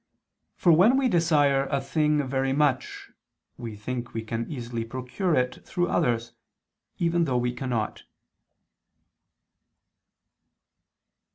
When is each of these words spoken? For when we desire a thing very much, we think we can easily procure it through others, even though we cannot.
For 0.55 0.71
when 0.71 0.97
we 0.97 1.07
desire 1.07 1.65
a 1.67 1.79
thing 1.79 2.25
very 2.25 2.53
much, 2.53 3.11
we 3.55 3.75
think 3.75 4.15
we 4.15 4.23
can 4.23 4.51
easily 4.51 4.83
procure 4.83 5.35
it 5.35 5.63
through 5.63 5.89
others, 5.89 6.33
even 6.97 7.25
though 7.25 7.37
we 7.37 7.53
cannot. 7.53 8.01